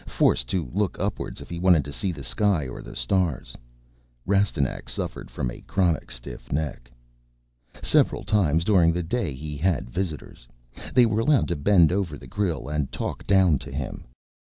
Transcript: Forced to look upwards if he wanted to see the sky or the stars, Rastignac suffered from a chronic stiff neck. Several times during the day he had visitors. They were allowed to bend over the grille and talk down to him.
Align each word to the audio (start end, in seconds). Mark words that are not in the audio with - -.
Forced 0.07 0.47
to 0.47 0.67
look 0.73 0.97
upwards 0.99 1.41
if 1.41 1.49
he 1.51 1.59
wanted 1.59 1.85
to 1.85 1.93
see 1.93 2.11
the 2.11 2.23
sky 2.23 2.67
or 2.67 2.81
the 2.81 2.95
stars, 2.95 3.55
Rastignac 4.25 4.89
suffered 4.89 5.29
from 5.29 5.51
a 5.51 5.61
chronic 5.61 6.09
stiff 6.09 6.51
neck. 6.51 6.89
Several 7.83 8.23
times 8.23 8.63
during 8.63 8.93
the 8.93 9.03
day 9.03 9.35
he 9.35 9.57
had 9.57 9.91
visitors. 9.91 10.47
They 10.91 11.05
were 11.05 11.19
allowed 11.19 11.47
to 11.49 11.55
bend 11.55 11.91
over 11.91 12.17
the 12.17 12.25
grille 12.25 12.67
and 12.67 12.91
talk 12.91 13.27
down 13.27 13.59
to 13.59 13.71
him. 13.71 14.05